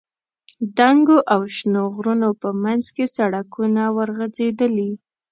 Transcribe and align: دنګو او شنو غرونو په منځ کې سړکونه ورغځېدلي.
دنګو 0.77 1.17
او 1.33 1.41
شنو 1.55 1.83
غرونو 1.95 2.29
په 2.41 2.49
منځ 2.63 2.85
کې 2.95 3.05
سړکونه 3.17 3.83
ورغځېدلي. 3.97 4.91